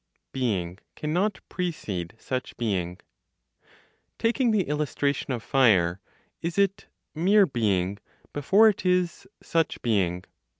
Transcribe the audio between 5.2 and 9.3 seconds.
of fire, is it "mere being" before it is